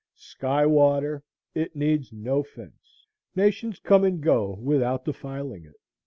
Sky 0.15 0.65
water. 0.65 1.21
It 1.53 1.75
needs 1.75 2.11
no 2.11 2.41
fence. 2.41 3.05
Nations 3.35 3.77
come 3.79 4.03
and 4.03 4.19
go 4.19 4.55
without 4.59 5.05
defiling 5.05 5.63
it. 5.63 5.79